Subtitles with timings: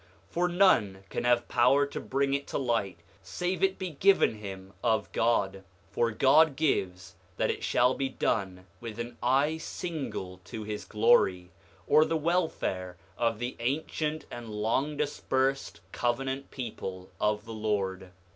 [0.29, 4.39] 8:15 For none can have power to bring it to light save it be given
[4.39, 10.39] him of God; for God wills that it shall be done with an eye single
[10.45, 11.51] to his glory,
[11.85, 18.09] or the welfare of the ancient and long dispersed covenant people of the Lord.